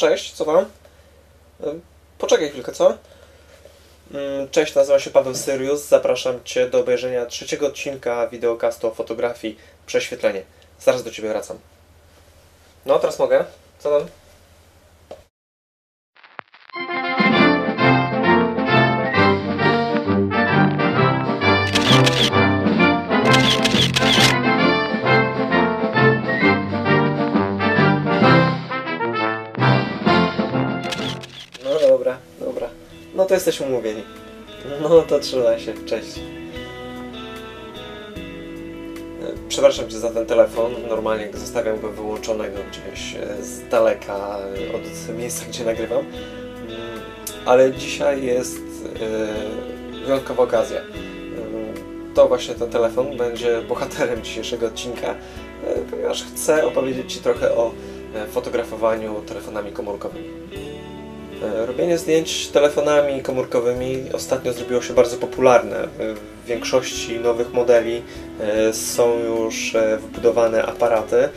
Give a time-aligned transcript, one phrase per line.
[0.00, 0.66] cześć, co tam?
[2.18, 2.94] Poczekaj chwilkę, co?
[4.14, 5.88] Mm, cześć, nazywam się Paweł Syrius.
[5.88, 10.42] Zapraszam Cię do obejrzenia trzeciego odcinka wideokastu o fotografii Prześwietlenie.
[10.80, 11.58] Zaraz do Ciebie wracam.
[12.86, 13.44] No, teraz mogę.
[13.78, 14.08] Co tam?
[33.30, 34.02] To jesteśmy umówieni.
[34.82, 36.18] No to trzymaj się, cześć.
[36.18, 36.20] E,
[39.48, 40.72] Przepraszam Cię za ten telefon.
[40.88, 45.98] Normalnie zostawiam go wyłączonego gdzieś e, z daleka e, od miejsca, gdzie nagrywam.
[45.98, 47.00] Mm,
[47.46, 48.60] Ale dzisiaj jest
[50.04, 50.80] wyjątkowa okazja.
[52.14, 55.14] To właśnie ten telefon będzie bohaterem dzisiejszego odcinka,
[55.90, 57.72] ponieważ chcę opowiedzieć Ci trochę o
[58.30, 60.30] fotografowaniu telefonami komórkowymi.
[61.42, 65.76] E, Robienie zdjęć telefonami komórkowymi ostatnio zrobiło się bardzo popularne.
[65.84, 68.02] E, W większości nowych modeli
[68.40, 71.28] e, są już wbudowane aparaty,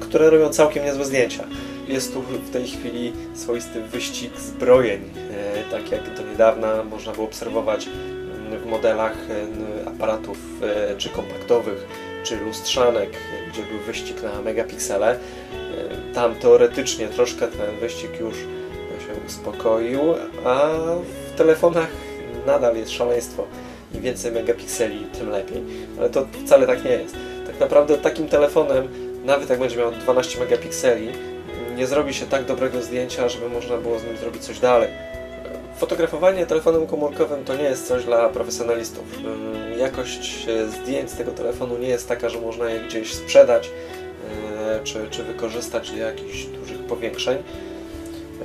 [0.00, 1.44] które robią całkiem niezłe zdjęcia.
[1.88, 5.00] Jest tu w tej chwili swoisty wyścig zbrojeń.
[5.70, 9.16] Tak jak do niedawna można było obserwować mm, w modelach
[9.86, 10.38] aparatów
[10.98, 11.86] czy kompaktowych,
[12.24, 13.10] czy lustrzanek,
[13.52, 15.18] gdzie był wyścig na megapiksele.
[16.14, 18.36] Tam teoretycznie troszkę ten wyścig już
[19.08, 20.00] się uspokoił,
[20.44, 20.68] a
[21.32, 21.88] w telefonach
[22.46, 23.44] nadal jest szaleństwo.
[23.94, 25.62] Im więcej megapikseli, tym lepiej.
[25.98, 27.16] Ale to wcale tak nie jest.
[27.46, 28.88] Tak naprawdę takim telefonem,
[29.24, 31.08] nawet jak będzie miał 12 megapikseli,
[31.76, 34.88] nie zrobi się tak dobrego zdjęcia, żeby można było z nim zrobić coś dalej.
[35.76, 39.04] Fotografowanie telefonem komórkowym to nie jest coś dla profesjonalistów.
[39.18, 43.70] Ym, Jakość e, zdjęć z tego telefonu nie jest taka, że można je gdzieś sprzedać
[44.58, 47.38] e, czy, czy wykorzystać do jakichś dużych powiększeń.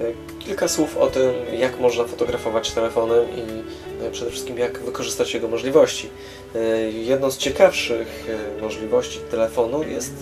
[0.01, 3.63] E, Kilka słów o tym, jak można fotografować telefonem i
[4.05, 6.09] e, przede wszystkim jak wykorzystać jego możliwości.
[6.55, 6.59] E,
[6.91, 8.27] Jedną z ciekawszych
[8.61, 10.13] możliwości telefonu jest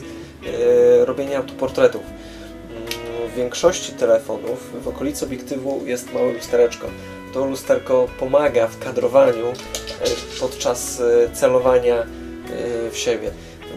[1.06, 2.02] robienie autoportretów.
[2.02, 6.88] Mm, W większości telefonów w okolicy obiektywu jest małe lustereczko.
[7.34, 9.46] To lusterko pomaga w kadrowaniu
[10.40, 11.02] podczas
[11.34, 12.06] celowania
[12.92, 13.32] w siebie.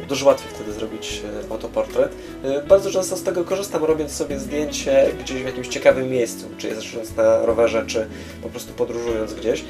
[0.08, 2.12] Dużo łatwiej wtedy zrobić e, autoportret.
[2.44, 6.68] E, Bardzo często z tego korzystam, robiąc sobie zdjęcie gdzieś w jakimś ciekawym miejscu, czy
[6.68, 8.06] jeżdżąc na rowerze, czy
[8.42, 9.60] po prostu podróżując gdzieś.
[9.60, 9.64] E,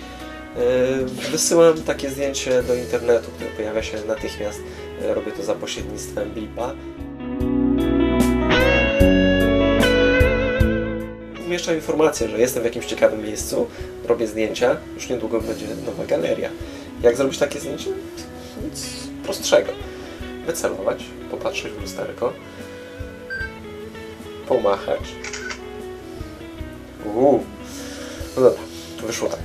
[1.31, 4.61] Wysyłam takie zdjęcie do internetu, które pojawia się natychmiast.
[5.15, 6.73] Robię to za pośrednictwem Blipa.
[11.47, 13.67] Umieszczam informację, że jestem w jakimś ciekawym miejscu,
[14.09, 16.51] robię zdjęcia, już niedługo będzie nowa galeria.
[17.03, 17.91] Jak zrobić takie zdjęcie?
[18.65, 18.87] Nic
[19.25, 19.73] prostszego.
[20.47, 22.33] Wycelować, popatrzeć w lusterko,
[24.49, 25.01] pomachać.
[27.05, 27.45] Uuu.
[28.37, 28.61] No dobra,
[29.07, 29.41] wyszło tak.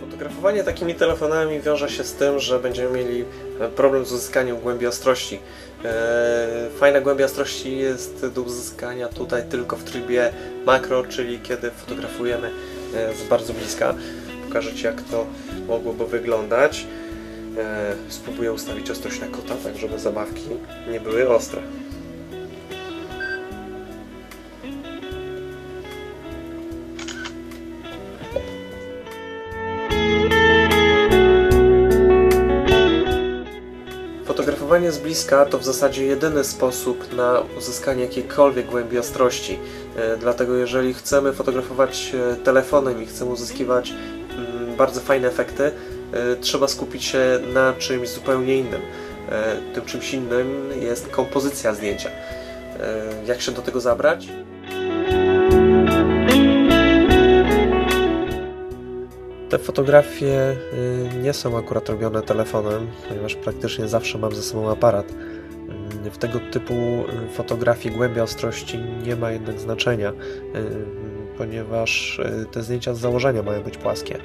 [0.00, 3.24] Fotografowanie takimi telefonami wiąże się z tym, że będziemy mieli
[3.60, 5.38] e, problem z uzyskaniem głębi ostrości.
[5.84, 10.32] E, Fajna głębia ostrości jest do uzyskania tutaj tylko w trybie
[10.66, 12.50] makro, czyli kiedy fotografujemy
[12.94, 13.94] e, z bardzo bliska.
[14.48, 15.26] Pokażę Ci jak to
[15.68, 16.86] mogłoby wyglądać.
[17.58, 20.42] E, Spróbuję ustawić ostrość na kota, tak żeby zabawki
[20.92, 21.62] nie były ostre.
[34.24, 39.58] Fotografowanie z bliska to w zasadzie jedyny sposób na uzyskanie jakiejkolwiek głębi ostrości.
[39.96, 43.94] E, Dlatego jeżeli chcemy fotografować e, telefonem i chcemy uzyskiwać
[44.74, 48.80] bardzo fajne efekty, e, trzeba skupić się na czymś zupełnie innym.
[49.30, 52.08] E, Tym czymś innym jest kompozycja zdjęcia.
[52.10, 52.14] E,
[53.26, 54.28] Jak się do tego zabrać?
[59.50, 60.56] Te fotografie
[61.22, 65.06] nie są akurat robione telefonem, ponieważ praktycznie zawsze mam ze sobą aparat.
[66.12, 66.74] W tego typu
[67.34, 70.12] fotografii głębia ostrości nie ma jednak znaczenia,
[71.38, 72.20] ponieważ
[72.52, 74.18] te zdjęcia z założenia mają być płaskie.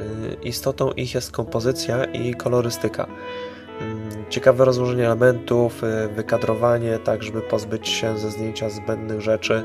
[0.00, 3.04] Y, Istotą ich jest kompozycja i kolorystyka.
[3.04, 9.62] Y, Ciekawe rozłożenie elementów, y, wykadrowanie, tak żeby pozbyć się ze zdjęcia zbędnych rzeczy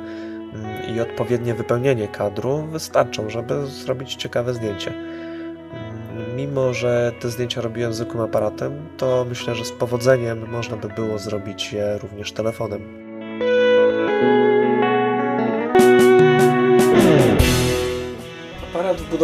[0.95, 4.93] i odpowiednie wypełnienie kadru wystarczą, żeby zrobić ciekawe zdjęcie.
[6.35, 11.19] Mimo, że te zdjęcia robiłem zwykłym aparatem, to myślę, że z powodzeniem można by było
[11.19, 13.02] zrobić je również telefonem.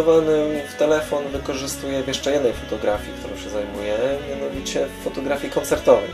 [0.04, 3.98] W telefon wykorzystuję w jeszcze jednej fotografii, którą się zajmuję,
[4.30, 6.10] mianowicie fotografii koncertowej.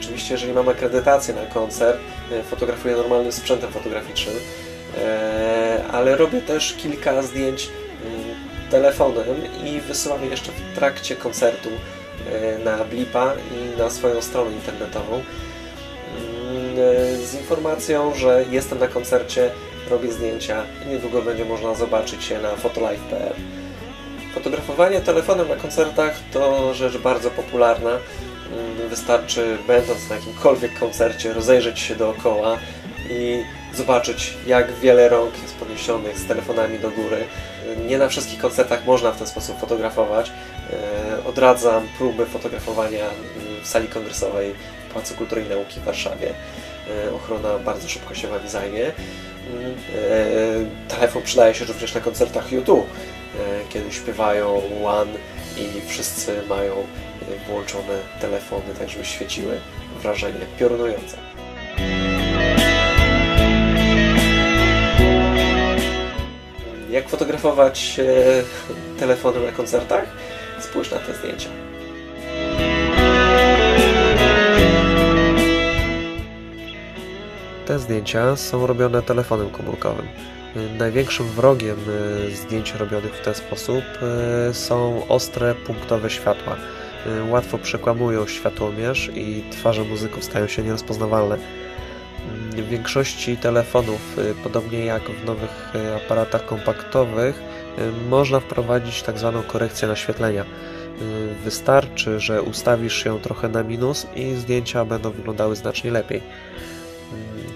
[0.00, 1.98] Oczywiście, jeżeli mam akredytację na koncert,
[2.50, 4.34] fotografuję normalnym sprzętem fotograficznym,
[5.92, 7.68] ale robię też kilka zdjęć
[8.70, 11.70] telefonem i wysyłam je jeszcze w trakcie koncertu
[12.64, 15.22] na Blipa i na swoją stronę internetową
[17.24, 19.50] z informacją, że jestem na koncercie,
[19.90, 23.34] robię zdjęcia i niedługo będzie można zobaczyć je na fotolive.pl.
[24.34, 27.90] Fotografowanie telefonem na koncertach to rzecz bardzo popularna.
[27.90, 32.58] Mm, wystarczy, będąc na jakimkolwiek koncercie, rozejrzeć się dookoła
[33.10, 33.42] i
[33.74, 37.24] zobaczyć, jak wiele rąk jest podniesionych z telefonami do góry.
[37.86, 40.30] Nie na wszystkich koncertach można w ten sposób fotografować.
[40.30, 43.04] E, odradzam próby fotografowania
[43.62, 44.54] w sali kongresowej
[44.88, 46.34] w Pałacu Kultury i Nauki w Warszawie.
[46.90, 48.86] E, ochrona bardzo szybko się Wami zajmie.
[48.86, 48.92] E,
[50.88, 52.86] telefon przydaje się również na koncertach YouTube,
[53.68, 55.12] kiedy śpiewają One
[55.56, 56.74] i wszyscy mają
[57.48, 59.60] włączone telefony, tak żeby świeciły.
[60.02, 61.16] Wrażenie piorunujące.
[66.90, 68.00] Jak fotografować
[68.98, 70.04] telefonem na koncertach?
[70.60, 71.71] Spójrz na te zdjęcia.
[77.66, 80.06] Te zdjęcia są robione telefonem komórkowym.
[80.78, 81.76] Największym wrogiem
[82.28, 83.84] e, zdjęć robionych w ten sposób
[84.48, 86.56] e, są ostre, punktowe światła.
[87.06, 91.38] E, łatwo przekłamują światłomierz i twarze muzyków stają się nierozpoznawalne.
[92.50, 97.42] W większości telefonów, podobnie jak w nowych aparatach kompaktowych,
[98.08, 100.44] można wprowadzić tak zwaną korekcję naświetlenia.
[101.44, 106.22] Wystarczy, że ustawisz ją trochę na minus i zdjęcia będą wyglądały znacznie lepiej.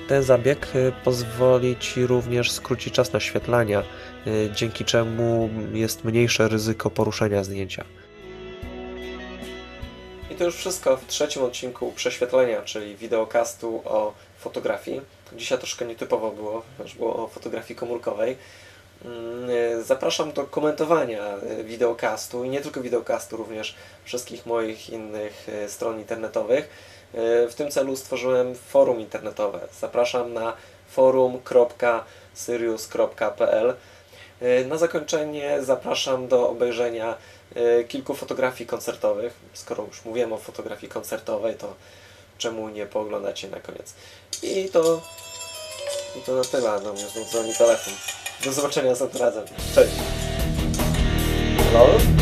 [0.09, 0.67] Ten zabieg
[1.05, 3.83] pozwoli Ci również skrócić czas naświetlania,
[4.55, 7.85] dzięki czemu jest mniejsze ryzyko poruszenia zdjęcia.
[10.31, 15.01] I to już wszystko w trzecim odcinku prześwietlenia, czyli wideokastu o fotografii.
[15.33, 18.37] Dzisiaj troszkę nietypowo było, ponieważ było o fotografii komórkowej.
[19.05, 23.75] Mm, zapraszam do komentowania wideokastu i nie tylko wideokastu, również
[24.05, 26.69] wszystkich moich innych stron internetowych.
[27.17, 29.61] E, w tym celu stworzyłem forum internetowe.
[29.81, 30.53] Zapraszam na
[30.89, 33.75] forum.sirius.pl.
[34.41, 37.15] E, na zakończenie zapraszam do obejrzenia
[37.89, 39.35] kilku fotografii koncertowych.
[39.53, 41.75] Skoro już mówiłem o fotografii koncertowej, to
[42.39, 43.95] czemu nie pooglądacie na koniec?
[44.43, 45.03] I to,
[46.17, 46.81] i to na tyle.
[46.85, 47.95] No mnie znowu telefon.
[48.45, 49.45] Do zobaczenia za razem.
[49.75, 49.93] Cześć.
[51.73, 52.16] Hello?